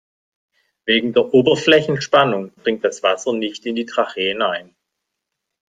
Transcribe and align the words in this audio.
Wegen 0.87 1.13
der 1.13 1.31
Oberflächenspannung 1.31 2.55
dringt 2.63 2.83
das 2.83 3.03
Wasser 3.03 3.33
nicht 3.33 3.67
in 3.67 3.75
die 3.75 3.85
Tracheen 3.85 4.41
ein. 4.41 4.75